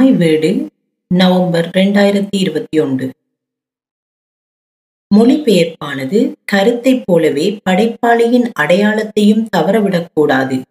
தாய் 0.00 0.12
வீடு 0.12 0.70
நவம்பர் 1.08 1.68
ரெண்டாயிரத்தி 1.68 2.28
இருபத்தி 2.30 2.80
ஒன்று. 2.80 3.12
மொழிபெயர்ப்பானது 5.14 6.34
கருத்தைப் 6.44 7.02
போலவே 7.06 7.60
படைப்பாளியின் 7.70 8.50
அடையாளத்தையும் 8.60 9.46
தவறவிடக்கூடாது. 9.56 10.62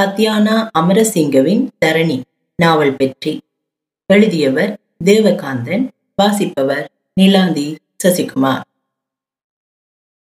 கத்யானா 0.00 0.68
அமரசிங்கவின் 0.78 1.68
தரணி 1.84 2.22
நாவல் 2.56 2.96
பெற்றி. 2.96 3.38
எழுதியவர் 4.06 4.80
தேவகாந்தன் 5.04 5.88
வாசிப்பவர் 6.16 6.90
நிலாந்தி 7.20 7.76
சசிகுமார். 8.04 8.62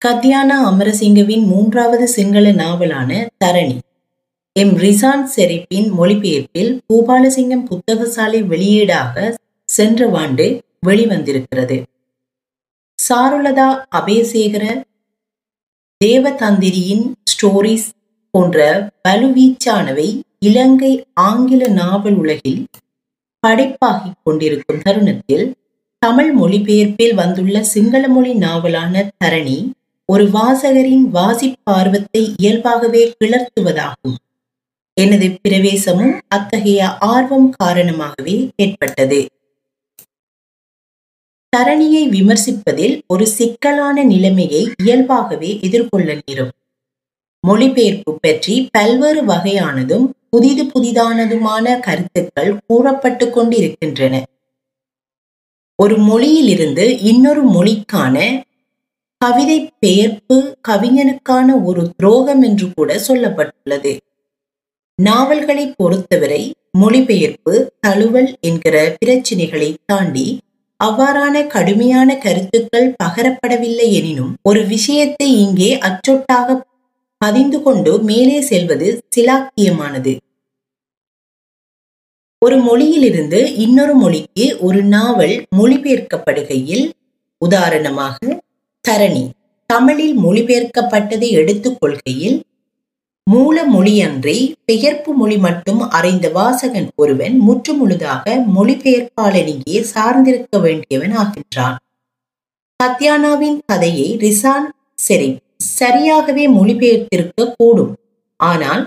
கத்யானா 0.05 0.65
அமரசிங்கவின் 0.65 1.45
மூன்றாவது 1.45 2.07
சிங்கள 2.07 2.51
நாவலான 2.51 3.27
தரணி 3.45 3.79
எம் 4.55 4.73
ரிசான் 4.75 5.21
செரிப்பின் 5.35 5.85
மொழிபெயர்ப்பில் 5.97 6.71
பூபாலசிங்கம் 6.87 7.63
புத்தகசாலை 7.69 8.39
வெளியீடாக 8.43 9.35
சென்ற 9.69 10.09
ஆண்டு 10.11 10.45
வெளிவந்திருக்கிறது. 10.87 11.77
சாருலதா 12.99 13.67
அபயசேகர 13.95 14.63
தேவதந்திரியின் 16.05 17.05
ஸ்டோரிஸ் 17.31 17.87
போன்ற 18.33 18.65
வலுவீச்சானவை 19.07 20.07
இலங்கை 20.39 20.91
ஆங்கில 21.13 21.67
நாவல் 21.67 22.15
உலகில் 22.15 22.65
படைப்பாகிக் 23.47 24.19
கொண்டிருக்கும் 24.23 24.81
தருணத்தில் 24.81 25.45
தமிழ் 25.99 26.31
மொழிபெயர்ப்பில் 26.39 27.13
வந்துள்ள 27.13 27.63
சிங்கள 27.63 28.03
மொழி 28.07 28.33
நாவலான 28.33 29.05
தரணி 29.25 29.59
ஒரு 30.05 30.25
வாசகரின் 30.29 31.07
வாசிப்பார்வத்தை 31.13 32.23
இயல்பாகவே 32.37 33.03
கிளர்த்துவதாகும். 33.19 34.17
எனது 34.93 35.39
பிரவேசமும் 35.47 36.19
அத்தகைய 36.27 36.97
ஆர்வம் 36.97 37.49
காரணமாகவே 37.49 38.49
ஏற்பட்டது. 38.55 39.27
தரணியை 41.57 42.03
விமர்சிப்பதில் 42.09 43.01
ஒரு 43.07 43.27
சிக்கலான 43.27 44.03
நிலைமையை 44.03 44.69
இயல்பாகவே 44.83 45.59
எதிர்கொள்ள 45.61 46.17
நேரும். 46.25 46.51
மொழிபெயர்ப்பு 47.47 48.19
பற்றி 48.21 48.69
பல்வேறு 48.71 49.25
வகையானதும் 49.25 50.09
புதிது 50.29 50.63
புதிதானதுமான 50.63 51.79
கருத்துக்கள் 51.79 52.59
கூறப்பட்டு 52.67 53.29
கொண்டிருக்கின்றன. 53.29 54.23
ஒரு 55.75 55.97
மொழியிலிருந்து 55.97 56.99
இன்னொரு 56.99 57.43
மொழிக்கான 57.49 58.43
கவிதை 59.17 59.71
பெயர்ப்பு 59.79 60.57
கவிஞனுக்கான 60.67 61.63
ஒரு 61.63 61.91
துரோகம் 61.95 62.41
என்று 62.41 62.73
கூட 62.73 63.01
சொல்லப்பட்டுள்ளது. 63.07 63.97
நாவல்களை 65.03 65.73
பொறுத்தவரை 65.77 66.53
மொழிபெயர்ப்பு 66.71 67.73
தழுவல் 67.79 68.37
என்கிற 68.41 68.95
பிரச்சினைகளை 68.99 69.75
தாண்டி 69.85 70.39
அவ்வாறான 70.83 71.47
கடுமையான 71.47 72.17
கருத்துக்கள் 72.17 72.95
பகரப்படவில்லை 73.03 73.91
எனினும் 73.91 74.35
ஒரு 74.41 74.65
விஷயத்தை 74.65 75.27
இங்கே 75.39 75.77
அச்சொட்டாக 75.77 76.61
பதிந்து 77.17 77.61
கொண்டு 77.61 77.99
மேலே 78.01 78.41
செல்வது 78.41 79.03
சிலாக்கியமானது. 79.15 80.17
ஒரு 82.37 82.57
மொழியிலிருந்து 82.57 83.55
இன்னொரு 83.55 83.95
மொழிக்கு 83.95 84.57
ஒரு 84.59 84.83
நாவல் 84.83 85.45
மொழிபெயர்க்கப்படுகையில் 85.57 86.89
உதாரணமாக 87.41 88.17
தரணி 88.89 89.29
தமிழில் 89.65 90.17
மொழிபெயர்க்கப்பட்டதை 90.17 91.29
எடுத்துக் 91.31 91.77
கொள்கையில் 91.79 92.43
மூல 93.31 93.57
மொழியன்றி 93.73 94.37
பெயர்ப்பு 94.65 95.11
மொழி 95.13 95.37
மட்டும் 95.37 95.81
அறிந்த 95.89 96.25
வாசகன் 96.29 96.87
ஒருவன் 96.95 97.35
முற்றுமுழுதாக 97.47 98.35
மொழிபெயர்ப்பாளனையே 98.55 99.77
சார்ந்திருக்க 99.93 100.59
வேண்டியவன் 100.59 101.15
ஆகின்றான். 101.23 101.77
சத்யானாவின் 102.79 103.57
கதையை 103.65 104.09
ரிசான் 104.17 104.67
செரி 105.07 105.29
சரியாகவே 105.79 106.45
மொழிபெயர்த்திருக்க 106.57 107.49
கூடும். 107.57 107.93
ஆனால் 108.39 108.83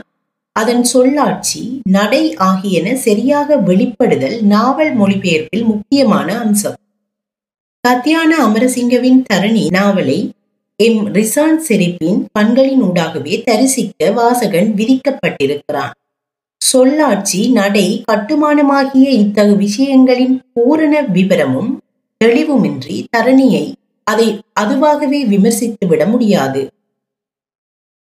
அதன் 0.56 0.84
சொல்லாட்சி 0.84 1.62
நடை 1.90 2.24
ஆகியன 2.48 2.88
சரியாக 3.06 3.56
வெளிப்படுதல் 3.68 4.36
நாவல் 4.54 4.92
மொழிபெயர்ப்பில் 5.00 5.64
முக்கியமான 5.64 6.28
அம்சம். 6.38 6.78
கத்யானா 7.84 8.36
அமரசிங்கவின் 8.46 9.18
தரணி 9.32 9.64
நாவலை 9.70 10.18
எம் 10.86 11.02
ரிசான் 11.14 11.58
செரிப்பின் 11.68 12.18
கண்களினூடாகவே 12.38 13.34
தரிசிக்க 13.44 14.10
வாசகன் 14.10 14.70
விதிக்கப்பட்டிருக்கிறான். 14.74 15.94
சொல்லாட்சி 16.64 17.40
நடை 17.48 18.02
கட்டுமானமாகிய 18.12 19.08
இத்தகு 19.22 19.54
விஷயங்களின் 19.54 20.38
பூரண 20.52 21.02
விவரமும் 21.02 21.70
தெளிவுமின்றி 22.24 22.96
தரணியை 23.16 23.72
அதை 24.04 24.28
அதுவாகவே 24.60 25.20
விமர்சித்து 25.26 25.86
விட 25.86 26.06
முடியாது. 26.06 26.62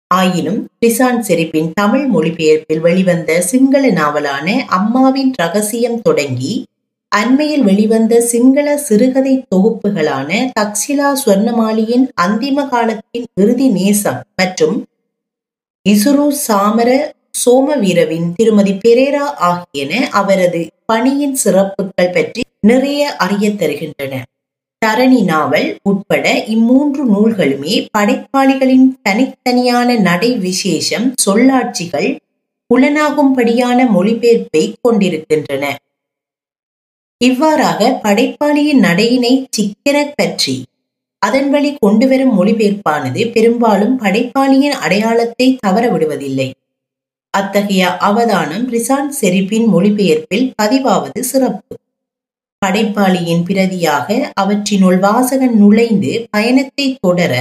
ஆயினும் 0.07 0.67
ரிசான் 0.85 1.21
செரிப்பின் 1.27 1.71
தமிழ் 1.73 2.05
மொழிபெயர்ப்பில் 2.13 2.79
வெளிவந்த 2.79 3.41
சிங்கள 3.41 3.89
நாவலான 3.89 4.65
அம்மாவின் 4.67 5.31
ரகசியம் 5.35 6.01
தொடங்கி 6.01 6.53
அண்மையில் 7.11 7.63
வெளிவந்த 7.63 8.13
சிங்கள 8.21 8.67
சிறுகதை 8.77 9.35
தொகுப்புகளான 9.49 10.29
தக்ஷிலா 10.59 11.09
சுவர்ணமாலியின் 11.21 12.05
அந்திம 12.21 12.67
காலத்தின் 12.67 13.25
இறுதி 13.33 13.67
நேசம் 13.69 14.19
மற்றும் 14.35 14.77
இசுரு 15.85 16.27
சாமர 16.45 16.89
சோமவீரவின் 17.41 18.27
திருமதி 18.35 18.73
பெரேரா 18.83 19.25
ஆகியன 19.49 19.91
அவரது 20.11 20.61
பணியின் 20.85 21.35
சிறப்புகள் 21.35 22.13
பற்றி 22.13 22.41
நிறைய 22.67 23.01
அறிய 23.17 23.49
தருகின்றன. 23.51 24.13
தரணி 24.81 25.21
நாவல் 25.23 25.67
உட்பட 25.83 26.25
இம்மூன்று 26.47 27.03
நூல்களுமே 27.05 27.75
படைப்பாளிகளின் 27.97 28.87
தனித்தனியான 29.03 29.99
நடை 29.99 30.31
விசேஷம் 30.37 31.07
சொல்லாட்சிகள் 31.21 32.09
புலனாகும்படியான 32.69 33.79
மொழிபெயர்ப்பை 33.95 34.63
கொண்டிருக்கின்றன. 34.81 35.65
இவ்வாறாக 37.21 37.87
படைப்பாளியின் 38.03 38.83
நடையினை 38.83 39.31
சிக்கன 39.49 39.97
பற்றி 40.15 40.53
அதன் 41.21 41.49
வழி 41.49 41.71
கொண்டுவரும் 41.75 42.31
மொழிபெயர்ப்பானது 42.37 43.21
பெரும்பாலும் 43.31 43.95
படைப்பாளியின் 43.99 44.77
அடையாளத்தை 44.79 45.47
தவற 45.59 45.89
விடுவதில்லை 45.89 46.47
அத்தகைய 47.33 47.89
அவதானம் 47.99 48.65
ரிசான் 48.69 49.09
செரிப்பின் 49.19 49.67
மொழிபெயர்ப்பில் 49.73 50.47
பதிவாவது 50.61 51.19
சிறப்பு. 51.21 51.73
படைப்பாளியின் 52.61 53.43
பிரதியாக 53.47 54.07
அவற்றினுள் 54.41 54.99
வாசகன் 54.99 55.55
நுழைந்து 55.57 56.13
பயணத்தை 56.31 56.87
தொடர 57.01 57.33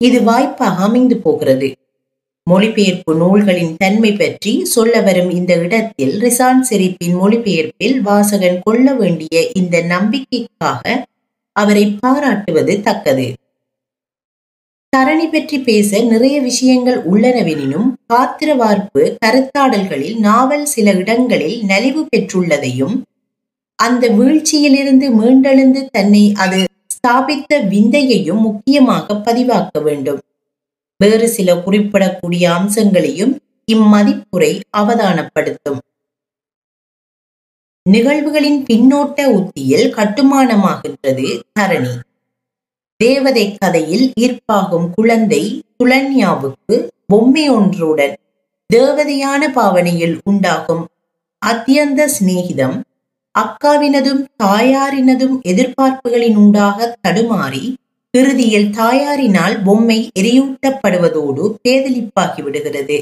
இது 0.00 0.20
வாய்ப்பாக 0.22 0.82
அமைந்து 0.82 1.16
போகிறது. 1.16 1.68
மொழிபெயர்ப்பு 2.46 3.14
நூல்களின் 3.14 3.76
தன்மை 3.76 4.12
பற்றி 4.12 4.52
சொல்ல 4.64 5.00
வரும் 5.00 5.30
இந்த 5.30 5.54
இடத்தில் 5.56 6.14
ரிசான் 6.20 6.62
செரிப்பின் 6.62 7.16
மொழிபெயர்ப்பில் 7.16 8.00
வாசகன் 8.00 8.58
கொள்ள 8.62 8.94
வேண்டிய 8.94 9.50
இந்த 9.52 9.82
நம்பிக்கைக்காக 9.82 11.04
அவரை 11.56 11.84
பாராட்டுவது 12.00 12.82
தக்கது. 12.82 13.26
தரணி 14.96 15.26
பற்றி 15.26 15.58
பேச 15.58 16.00
நிறைய 16.02 16.40
விஷயங்கள் 16.40 16.98
உள்ளனவெனினும் 17.04 17.88
காத்திரவார்ப்பு 18.06 19.16
கருத்தாடல்களில் 19.24 20.18
நாவல் 20.18 20.64
சில 20.64 20.90
இடங்களில் 20.92 21.56
நலிவு 21.64 22.02
பெற்றுள்ளதையும் 22.16 22.96
அந்த 23.78 24.08
வீழ்ச்சியிலிருந்து 24.08 25.06
மீண்டெழுந்து 25.10 25.80
தன்னை 25.90 26.24
அது 26.36 26.60
ஸ்தாபித்த 26.86 27.58
விந்தையையும் 27.58 28.40
முக்கியமாக 28.40 29.14
பதிவாக்க 29.14 29.80
வேண்டும். 29.82 30.20
வேறு 31.02 31.28
சில 31.28 31.54
குறிப்பிடக்கூடிய 31.54 32.44
அம்சங்களையும் 32.58 33.32
இம்மதிப்புரை 33.72 34.52
அவதானப்படுத்தும். 34.76 35.80
நிகழ்வுகளின் 37.86 38.60
பின்னோட்ட 38.68 39.20
உத்தியில் 39.38 39.88
கட்டுமானமாகின்றது 39.94 41.28
தரணி. 41.58 41.94
தேவதை 43.00 43.44
கதையில் 43.54 44.06
ஈர்ப்பாகும் 44.20 44.88
குழந்தை 44.94 45.42
துளன்யாவுக்கு 45.78 46.76
பொம்மை 47.06 47.44
ஒன்றுடன் 47.48 48.14
தேவதையான 48.70 49.48
பாவனையில் 49.52 50.16
உண்டாகும் 50.24 50.84
அத்தியந்த 51.42 52.00
சிநேகிதம் 52.16 52.76
அக்காவினதும் 53.34 54.22
தாயாரினதும் 54.42 55.36
எதிர்பார்ப்புகளின் 55.50 56.38
ஊடாக 56.44 56.88
தடுமாறி 57.02 57.64
இறுதியில் 58.14 58.70
தாயாரினால் 58.70 59.54
பொம்மை 59.62 60.10
எரியூட்டப்படுவதோடு 60.20 61.44
பேதலிப்பாகி 61.62 62.40
விடுகிறது 62.42 62.98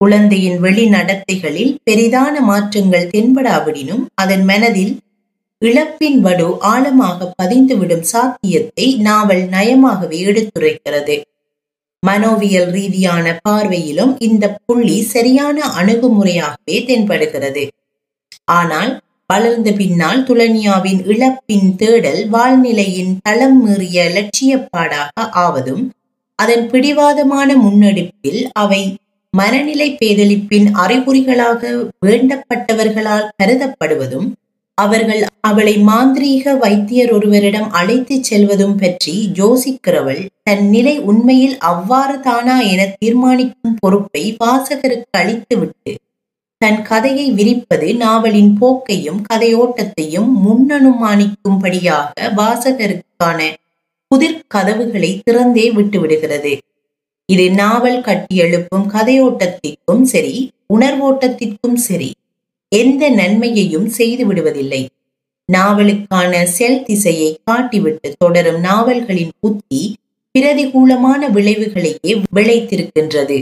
குழந்தையின் 0.00 0.58
வெளி 0.58 0.84
நடத்தைகளில் 0.88 1.74
பெரிதான 1.90 2.34
மாற்றங்கள் 2.40 3.10
தென்படாவிடினும் 3.10 4.04
அதன் 4.14 4.44
மனதில் 4.44 4.94
இழப்பின் 5.62 6.18
வடு 6.20 6.46
ஆழமாக 6.60 7.28
பதிந்துவிடும் 7.42 8.06
சாத்தியத்தை 8.12 8.86
நாவல் 9.00 9.44
நயமாகவே 9.48 10.20
எடுத்துரைக்கிறது. 10.30 11.16
மனோவியல் 12.06 12.70
ரீதியான 12.70 13.26
பார்வையிலும் 13.48 14.12
இந்த 14.18 14.44
புள்ளி 14.66 14.98
சரியான 15.02 15.60
அணுகுமுறையாகவே 15.76 16.78
தென்படுகிறது. 16.88 17.64
ஆனால் 18.44 18.92
வளர்ந்த 19.32 19.68
பின்னால் 19.72 20.24
துலனியாவின் 20.24 21.00
இழப்பின் 21.06 21.68
தேடல் 21.76 22.22
வாழ்நிலையின் 22.30 23.12
தளம் 23.22 23.58
மீறிய 23.60 24.04
லட்சியப்பாடாக 24.12 25.26
ஆவதும் 25.42 25.84
அதன் 26.38 26.64
பிடிவாதமான 26.68 27.48
முன்னெடுப்பில் 27.56 28.42
அவை 28.58 28.82
மனநிலை 29.34 29.88
பேதலிப்பின் 29.94 30.68
அறிகுறிகளாக 30.80 31.60
வேண்டப்பட்டவர்களால் 32.06 33.28
கருதப்படுவதும் 33.36 34.28
அவர்கள் 34.78 35.22
அவளை 35.40 35.74
மாந்திரீக 35.82 36.54
வைத்தியர் 36.56 37.12
ஒருவரிடம் 37.12 37.68
அழைத்துச் 37.72 38.28
செல்வதும் 38.28 38.76
பற்றி 38.76 39.14
யோசிக்கிறவள் 39.38 40.22
தன் 40.42 40.64
நிலை 40.68 40.94
உண்மையில் 41.04 41.56
அவ்வாறு 41.64 42.16
தானா 42.20 42.56
என 42.68 42.88
தீர்மானிக்கும் 42.94 43.76
பொறுப்பை 43.78 44.24
வாசகருக்கு 44.40 45.18
அளித்துவிட்டு 45.18 45.92
தன் 46.62 46.82
கதையை 46.82 47.26
விரிப்பது 47.30 47.86
நாவலின் 47.94 48.50
போக்கையும் 48.60 49.20
கதையோட்டத்தையும் 49.32 50.28
முன்னனுமானிக்கும்படியாக 50.44 52.28
வாசகருக்கான 52.36 53.40
புதிர் 54.10 54.42
கதவுகளை 54.48 55.10
திறந்தே 55.24 55.64
விட்டுவிடுகிறது. 55.76 56.52
இது 57.28 57.46
நாவல் 57.50 58.00
கட்டியெழுப்பும் 58.00 58.86
கதையோட்டத்திற்கும் 58.94 60.02
சரி 60.02 60.34
உணர்வோட்டத்திற்கும் 60.74 61.78
சரி 61.86 62.10
எந்த 62.72 63.08
நன்மையையும் 63.10 63.88
செய்து 63.98 64.24
விடுவதில்லை. 64.26 64.82
நாவலுக்கான 65.48 66.42
செல் 66.56 66.82
திசையை 66.82 67.30
காட்டிவிட்டு 67.50 68.10
தொடரும் 68.18 68.60
நாவல்களின் 68.60 69.34
புத்தி 69.40 69.82
பிரதிகூலமான 70.34 71.28
விளைவுகளையே 71.28 72.12
விளைத்திருக்கின்றது. 72.36 73.38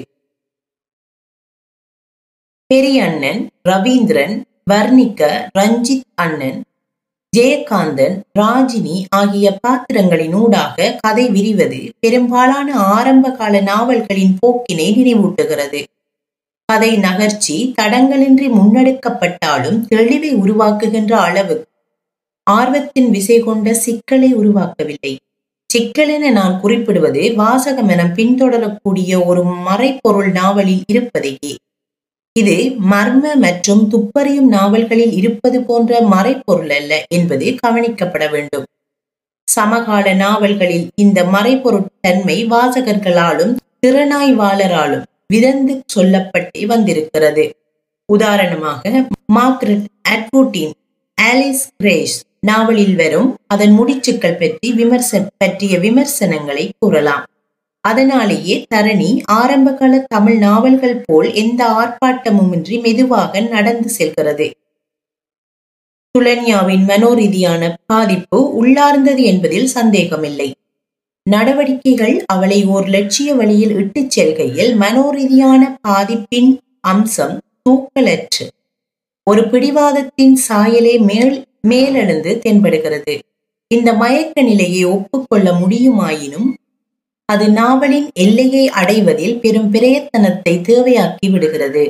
பெரியண்ணன் 2.72 3.48
ரவீந்திரன் 3.68 4.42
வர்ணிக்க 4.70 5.48
ரஞ்சித் 5.58 6.04
அண்ணன் 6.14 6.62
ஜெயகாந்தன் 7.36 8.20
ராஜினி 8.38 9.04
ஆகிய 9.10 9.58
பாத்திரங்களினூடாக 9.66 10.96
கதை 11.00 11.30
விரிவது 11.30 11.92
பெரும்பாலான 12.00 12.74
ஆரம்ப 12.74 13.30
கால 13.30 13.60
நாவல்களின் 13.60 14.36
போக்கினை 14.46 14.86
நினைவூட்டுகிறது. 14.98 15.84
கதை 16.66 16.96
நகர்ச்சி 16.96 17.74
தடங்களின்றி 17.80 18.46
முன்னெடுக்கப்பட்டாலும் 18.58 19.80
தெளிவை 19.94 20.30
உருவாக்குகின்ற 20.34 21.12
அளவுக்கு 21.12 21.68
ஆர்வத்தின் 22.50 23.10
விசை 23.10 23.40
கொண்ட 23.40 23.74
சிக்கலை 23.74 24.34
உருவாக்கவில்லை. 24.34 25.16
சிக்கலென 25.74 26.30
நான் 26.30 26.60
குறிப்பிடுவது 26.60 27.20
வாசகமெனம் 27.20 28.14
பின்தொடரக்கூடிய 28.14 29.26
ஒரு 29.26 29.44
மறைப்பொருள் 29.44 30.30
நாவலில் 30.32 30.82
இருப்பதையே. 30.92 31.56
இது 32.36 32.56
மர்ம 32.90 33.22
மற்றும் 33.44 33.80
துப்பறியும் 33.92 34.50
நாவல்களில் 34.56 35.14
இருப்பது 35.20 35.58
போன்ற 35.62 36.00
மறைப்பொருள் 36.12 36.72
அல்ல 36.76 36.92
என்பது 37.16 37.46
கவனிக்கப்பட 37.62 38.24
வேண்டும். 38.30 38.66
சமகால 39.48 40.06
நாவல்களில் 40.14 40.86
இந்த 40.94 41.18
மறைப்பொருட்தன்மை 41.34 42.36
வாசகர்களாலும் 42.52 43.54
திறனாய்வாளராலும் 43.86 45.06
விதந்து 45.26 45.74
சொல்லப்பட்டு 45.94 46.60
வந்திருக்கிறது. 46.66 47.44
உதாரணமாக 48.08 48.82
மார்க்ரெட் 49.36 49.88
அட்வுட்டின் 50.08 50.74
ஆலிஸ் 51.18 51.66
கிரேஸ் 51.76 52.16
நாவலில் 52.46 52.94
வரும் 52.94 53.28
அதன் 53.46 53.74
முடிச்சுக்கள் 53.78 54.38
பற்றி 54.38 54.68
விமர்சன 54.72 55.26
பற்றிய 55.36 55.74
விமர்சனங்களை 55.78 56.64
கூறலாம். 56.78 57.24
அதனாலேயே 57.80 58.66
தரணி 58.74 59.20
ஆரம்பகால 59.24 60.04
தமிழ் 60.08 60.38
நாவல்கள் 60.38 61.02
போல் 61.06 61.34
எந்த 61.34 61.60
ஆர்ப்பாட்டமுமின்றி 61.66 62.82
மெதுவாக 62.82 63.40
நடந்து 63.40 63.88
செல்கிறது. 63.88 64.50
துலன்யாவின் 66.18 66.84
மனோரீதியான 66.86 67.74
பாதிப்பு 67.86 68.38
உள்ளார்ந்தது 68.62 69.22
என்பதில் 69.22 69.66
சந்தேகமில்லை. 69.66 70.54
நடவடிக்கைகள் 71.30 72.24
அவளை 72.26 72.64
ஓர் 72.64 72.86
லட்சிய 72.86 73.34
வழியில் 73.34 73.70
இட்டுச் 73.70 74.10
செல்கையில் 74.10 74.78
மனோரீதியான 74.78 75.76
பாதிப்பின் 75.88 76.58
அம்சம் 76.80 77.40
தூக்கலற்று. 77.70 78.46
ஒரு 79.22 79.42
பிடிவாதத்தின் 79.42 80.36
சாயலே 80.48 81.00
மேல் 81.00 81.44
மேலெழுந்து 81.68 82.40
தென்படுகிறது. 82.44 83.18
இந்த 83.68 83.92
மயக்க 83.92 84.42
நிலையை 84.42 84.84
ஒப்புக்கொள்ள 84.84 85.52
முடியுமாயினும் 85.52 86.48
அது 87.32 87.46
நாவலின் 87.50 88.08
எல்லையை 88.14 88.64
அடைவதில் 88.68 89.40
பெரும் 89.40 89.72
பிரயத்தனத்தை 89.72 90.52
தேவையாக்கி 90.68 91.26
விடுகிறது. 91.30 91.84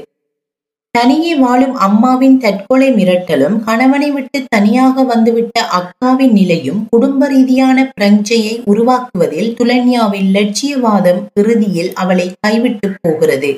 தனியே 0.94 1.34
வாழும் 1.34 1.74
அம்மாவின் 1.76 2.38
தற்கொலை 2.38 2.88
மிரட்டலும் 2.92 3.56
கணவனை 3.64 4.10
விட்டு 4.10 4.38
தனியாக 4.48 5.02
வந்துவிட்ட 5.02 5.56
அக்காவின் 5.78 6.32
நிலையும் 6.32 6.80
குடும்ப 6.90 7.28
ரீதியான 7.28 7.92
பிரஞ்சையை 8.00 8.54
உருவாக்குவதில் 8.66 9.50
துலன்யாவின் 9.60 10.30
லட்சியவாதம் 10.36 11.20
இறுதியில் 11.34 11.92
அவளை 11.94 12.26
கைவிட்டு 12.40 12.88
போகிறது. 13.00 13.52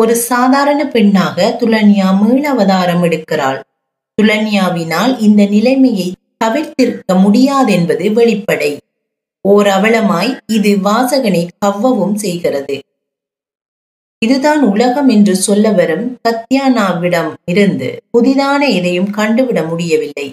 ஒரு 0.00 0.16
சாதாரண 0.30 0.80
பெண்ணாக 0.86 1.56
துலன்யா 1.60 2.08
மீள 2.20 2.44
அவதாரம் 2.48 3.04
எடுக்கிறாள். 3.04 3.60
துலன்யாவினால் 4.18 5.14
இந்த 5.18 5.42
நிலைமையை 5.46 6.08
தவிர்த்திருக்க 6.44 7.12
முடியாதென்பது 7.24 8.06
வெளிப்படை. 8.12 8.72
ஓர் 9.44 9.66
அவலமாய் 9.66 10.30
இது 10.46 10.70
வாசகனை 10.76 11.48
கவ்வவும் 11.64 12.14
செய்கிறது. 12.14 12.76
இதுதான் 14.18 14.62
உலகம் 14.62 15.08
என்று 15.08 15.36
சொல்ல 15.36 15.70
வரும் 15.70 16.06
கத்யானாவிடம் 16.22 17.32
இருந்து 17.44 17.88
புதிதான 18.12 18.60
எதையும் 18.68 19.10
கண்டுவிட 19.10 19.68
முடியவில்லை. 19.68 20.28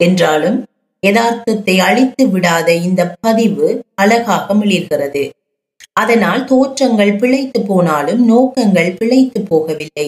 என்றாலும் 0.00 0.58
யதார்த்தத்தை 1.02 1.74
அழித்து 1.78 2.24
விடாத 2.26 2.68
இந்த 2.82 3.02
பதிவு 3.20 3.84
அழகாக 3.94 4.54
மிளிர்கிறது. 4.54 5.24
அதனால் 5.92 6.44
தோற்றங்கள் 6.44 7.12
பிழைத்து 7.16 7.60
போனாலும் 7.62 8.22
நோக்கங்கள் 8.28 8.92
பிழைத்து 8.92 9.40
போகவில்லை. 9.50 10.06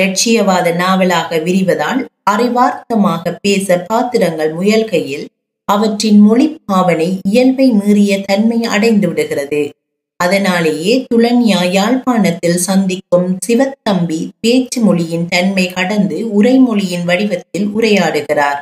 லட்சியவாத 0.00 0.74
நாவலாக 0.74 1.38
விரிவதால் 1.38 2.02
அறிவார்த்தமாக 2.30 3.32
பேச 3.40 3.76
பாத்திரங்கள் 3.88 4.52
முயல்கையில் 4.54 5.26
அவற்றின் 5.64 6.20
மொழி 6.20 6.46
பாவனை 6.66 7.18
இயல்பை 7.28 7.70
மீறிய 7.70 8.20
தன்மை 8.20 8.62
அடைந்து 8.64 9.08
விடுகிறது. 9.08 9.70
அதனாலேயே 10.16 11.06
துலன்யா 11.14 11.60
யாழ்ப்பாணத்தில் 11.70 12.58
சந்திக்கும் 12.58 13.38
சிவத்தம்பி 13.46 14.28
பேச்சு 14.40 14.80
மொழியின் 14.80 15.28
தன்மை 15.28 15.72
கடந்து 15.72 16.42
உரைமொழியின் 16.42 17.04
வடிவத்தில் 17.04 17.68
உரையாடுகிறார். 17.76 18.60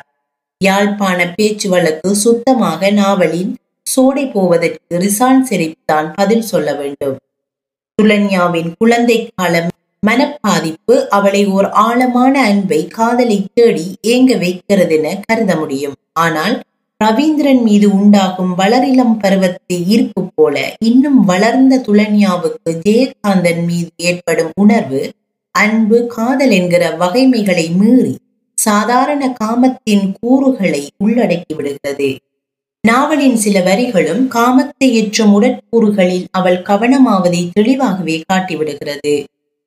யாழ்ப்பாண 0.64 1.18
பேச்சு 1.28 1.68
வழக்கு 1.68 2.16
சுத்தமாக 2.16 2.90
நாவலின் 2.90 3.56
சோடை 3.82 4.24
போவதற்கு 4.32 4.98
ரிசான் 4.98 5.42
செரிப்தான் 5.50 6.08
பதில் 6.14 6.42
சொல்ல 6.42 6.74
வேண்டும். 6.74 7.16
துலன்யாவின் 7.98 8.70
குழந்தை 8.78 9.28
காலம் 9.34 9.68
மனப்பாதிப்பு 10.06 10.94
அவளை 11.08 11.46
ஓர் 11.46 11.68
ஆழமான 11.68 12.42
அன்பை 12.42 12.86
காதலை 12.86 13.46
தேடி 13.54 13.86
ஏங்க 14.06 14.30
வைக்கிறதென 14.44 15.06
கருத 15.26 15.56
முடியும். 15.56 15.96
ஆனால் 16.12 16.54
ரவீந்திரன் 17.00 17.62
மீது 17.62 17.86
உண்டாகும் 17.92 18.50
வளரிளம் 18.58 19.14
பருவத்து 19.18 19.76
ஈர்ப்பு 19.86 20.22
போல 20.34 20.56
இன்னும் 20.78 21.24
வளர்ந்த 21.24 21.78
துலன்யாவுக்கு 21.78 22.72
ஜெயகாந்தன் 22.84 23.62
மீது 23.66 23.90
ஏற்படும் 23.96 24.50
உணர்வு 24.54 25.00
அன்பு 25.54 26.06
காதல் 26.06 26.50
என்கிற 26.50 26.96
வகைமைகளை 27.00 27.76
மீறி 27.76 28.12
சாதாரண 28.58 29.22
காமத்தின் 29.32 30.16
கூறுகளை 30.20 30.82
உள்ளடக்கி 31.04 31.54
விடுகிறது. 31.54 32.10
நாவலின் 32.84 33.36
சில 33.36 33.60
வரிகளும் 33.60 34.22
காமத்தை 34.28 34.88
ஏற்றும் 34.92 35.32
உடற்கூறுகளில் 35.32 36.26
அவள் 36.30 36.62
கவனமாவதை 36.62 37.42
தெளிவாகவே 37.52 38.22
காட்டிவிடுகிறது 38.32 39.14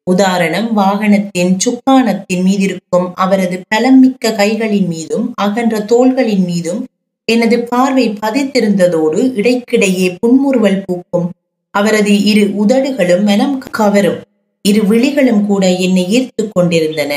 உதாரணம் 0.07 0.69
வாகனத்தின் 0.77 1.53
சுக்கானத்தின் 1.65 2.43
மீதிருக்கும் 2.45 3.07
அவரது 3.15 3.61
பலமிக்க 3.75 4.33
கைகளின் 4.35 4.87
மீதும் 4.87 5.33
அகன்ற 5.41 5.79
தோள்களின் 5.79 6.45
மீதும் 6.45 6.81
எனது 7.27 7.57
பார்வை 7.63 8.05
பதித்திருந்ததோடு 8.21 9.21
இடைக்கிடையே 9.35 10.07
புன்முறுவல் 10.19 10.83
பூக்கும். 10.85 11.27
அவரது 11.73 12.23
இரு 12.23 12.43
உதடுகளும் 12.55 13.23
மனம் 13.23 13.57
கவரும். 13.71 14.19
இரு 14.61 14.81
விழிகளும் 14.83 15.45
கூட 15.45 15.63
என்னை 15.77 16.03
ஈர்த்து 16.17 16.43
கொண்டிருந்தன. 16.51 17.13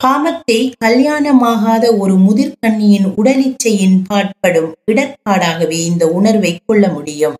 காமத்தை 0.00 0.60
கல்யாணமாகாத 0.84 1.84
ஒரு 1.98 2.14
முதிர்கண்ணியின் 2.16 3.06
உடலிச்சையின் 3.16 3.98
பாட்படும் 4.08 4.70
இடர்பாடாகவே 4.92 5.78
இந்த 5.84 6.08
உணர்வை 6.08 6.52
கொள்ள 6.66 6.88
முடியும். 6.88 7.36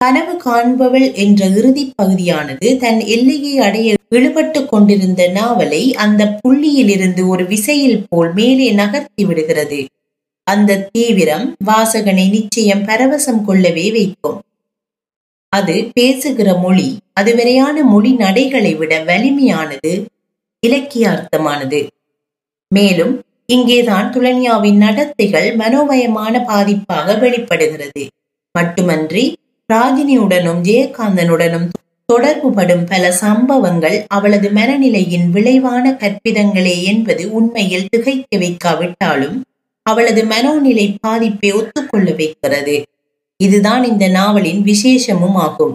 கனவு 0.00 0.34
காண்பவள் 0.44 1.06
என்ற 1.14 1.46
இறுதி 1.48 1.92
பகுதியானது 1.96 2.68
தன் 2.76 3.00
எல்லையை 3.06 3.54
அடைய 3.58 3.94
இழுபட்டு 4.10 4.60
கொண்டிருந்த 4.66 5.22
நாவலை 5.28 5.94
அந்த 5.94 6.38
புள்ளியிலிருந்து 6.40 7.26
ஒரு 7.26 7.44
விசையில் 7.44 8.04
போல் 8.08 8.32
மேலே 8.32 8.68
நகர்த்தி 8.72 9.24
விடுகிறது. 9.24 9.80
அந்த 10.52 10.80
தீவிரம் 10.92 11.46
வாசகனை 11.64 12.26
நிச்சயம் 12.28 12.84
பரவசம் 12.84 13.42
கொள்ளவே 13.44 13.86
வைக்கும். 13.90 14.38
அது 15.52 15.74
பேசுகிற 15.94 16.48
மொழி 16.54 16.88
அதுவரையான 17.20 17.76
மொழி 17.92 18.10
நடைகளை 18.14 18.72
விட 18.74 18.92
வலிமையானது 19.04 19.92
இலக்கியார்த்தமானது. 20.62 21.80
மேலும் 22.70 23.14
இங்கேதான் 23.46 24.08
துலன்யாவின் 24.12 24.76
நடத்தைகள் 24.76 25.48
மனோமயமான 25.56 26.34
பாதிப்பாக 26.50 27.18
வெளிப்படுகிறது. 27.18 28.02
மட்டுமன்றி 28.54 29.24
ராஜினியுடனும் 29.68 30.62
ஜெயகாந்தனுடனும் 30.68 31.68
தொடர்புபடும் 32.08 32.84
பல 32.86 33.04
சம்பவங்கள் 33.22 33.96
அவளது 34.08 34.48
மனநிலையின் 34.50 35.26
விளைவான 35.30 35.92
கற்பிதங்களே 36.00 36.76
என்பது 36.82 37.24
உண்மையில் 37.32 37.90
திகைக்க 37.90 38.38
வைக்காவிட்டாலும் 38.38 39.36
அவளது 39.86 40.22
மனோநிலை 40.24 40.86
பாதிப்பை 41.00 41.50
ஒத்துக்கொள்ள 41.52 42.08
வைக்கிறது. 42.14 42.76
இதுதான் 43.40 43.84
இந்த 43.84 44.08
நாவலின் 44.08 44.62
விசேஷமும் 44.62 45.38
ஆகும் 45.46 45.74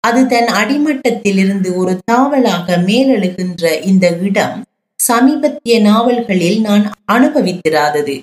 அது 0.00 0.26
தன் 0.26 0.50
அடிமட்டத்தில் 0.52 1.38
இருந்து 1.38 1.68
ஒரு 1.76 1.92
தாவலாக 2.12 2.76
மேலெழுகின்ற 2.88 3.80
இந்த 3.82 4.06
இடம் 4.20 4.56
சமீபத்திய 4.98 5.74
நாவல்களில் 5.80 6.60
நான் 6.60 6.84
அனுபவித்திராதது. 7.12 8.16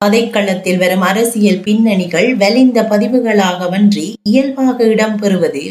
கதைக்களத்தில் 0.00 0.78
வரும் 0.78 1.00
அரசியல் 1.00 1.60
பின்னணிகள் 1.60 2.28
வலிந்த 2.36 2.82
பதிவுகளாகவன்றி 2.82 4.06
இயல்பாக 4.22 4.84
இடம்பெறுவது 4.84 5.64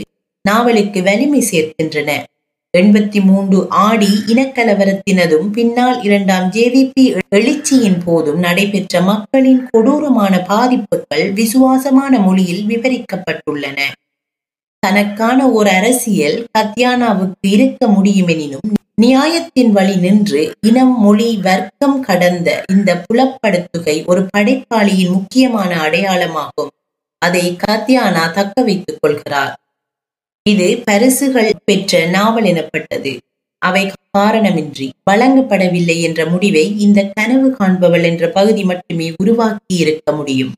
நாவலுக்கு 0.46 1.00
வலிமை 1.04 1.42
சேர்க்கின்றன. 1.52 2.10
எண்பத்தி 2.74 3.20
மூன்று 3.24 3.66
ஆடி 3.70 4.10
இனக்கலவரத்தினதும் 4.28 5.48
பின்னால் 5.52 6.04
இரண்டாம் 6.04 6.52
ஜேவிபி 6.52 7.04
எழுச்சியின் 7.36 8.00
போதும் 8.06 8.40
நடைபெற்ற 8.40 9.02
மக்களின் 9.02 9.68
கொடூரமான 9.70 10.40
பாதிப்புகள் 10.40 11.34
விசுவாசமான 11.34 12.20
மொழியில் 12.20 12.66
விவரிக்கப்பட்டுள்ளன. 12.68 13.80
தனக்கான 14.80 15.50
ஒரு 15.52 15.70
அரசியல் 15.70 16.46
கத்யானாவுக்கு 16.58 17.48
இருக்க 17.48 17.88
முடியுமெனினும் 17.88 18.74
நியாயத்தின் 19.02 19.72
வழி 19.72 19.96
நின்று 19.96 20.42
இனம் 20.62 21.00
மொழி 21.00 21.40
வர்க்கம் 21.44 22.00
கடந்த 22.00 22.64
இந்த 22.72 23.04
புலப்படுத்துகை 23.08 24.06
ஒரு 24.06 24.26
படைப்பாளியின் 24.38 25.12
முக்கியமான 25.12 25.72
அடையாளமாகும். 25.76 26.74
அதை 27.26 27.58
கத்யானா 27.68 28.32
தக்க 28.32 28.64
வைத்துக் 28.64 28.98
கொள்கிறார். 29.00 29.56
இது 30.51 30.68
பரிசுகள் 30.86 31.51
பெற்ற 31.66 32.01
நாவல் 32.16 32.44
எனப்பட்டது. 32.44 33.12
அவை 33.62 33.84
காரணமின்றி 34.18 34.88
வழங்கப்படவில்லை 35.12 35.98
என்ற 36.01 36.22
முடிவை 36.25 36.66
இந்த 36.80 37.00
கனவு 37.18 37.48
காண்பவள் 37.60 38.06
என்ற 38.12 38.25
பகுதி 38.30 38.63
மட்டுமே 38.63 39.08
உருவாக்கி 39.18 39.75
இருக்க 39.84 40.12
முடியும். 40.12 40.54